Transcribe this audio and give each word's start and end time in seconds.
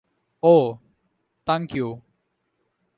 অও, 0.43 0.63
তাংকিউ। 1.47 1.87